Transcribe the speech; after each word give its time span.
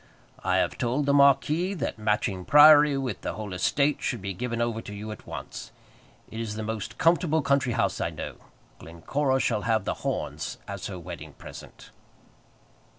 I 0.43 0.57
have 0.57 0.79
told 0.79 1.05
the 1.05 1.13
marquis 1.13 1.75
that 1.75 1.99
Matching 1.99 2.43
Priory, 2.43 2.97
with 2.97 3.21
the 3.21 3.33
whole 3.35 3.53
estate, 3.53 4.01
should 4.01 4.19
be 4.19 4.33
given 4.33 4.59
over 4.59 4.81
to 4.81 4.95
you 4.95 5.11
at 5.11 5.27
once. 5.27 5.71
It 6.31 6.39
is 6.39 6.55
the 6.55 6.63
most 6.63 6.97
comfortable 6.97 7.43
country 7.43 7.73
house 7.73 8.01
I 8.01 8.09
know. 8.09 8.37
Glencora 8.79 9.39
shall 9.39 9.61
have 9.61 9.85
The 9.85 10.01
Horns 10.03 10.57
as 10.67 10.87
her 10.87 10.97
wedding 10.97 11.33
present." 11.33 11.91